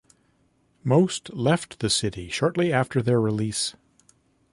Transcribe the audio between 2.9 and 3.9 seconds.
their release.